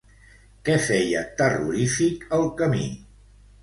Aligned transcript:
Què 0.69 0.77
feia 0.85 1.23
terrorífic 1.43 2.29
el 2.43 2.53
camí? 2.63 2.85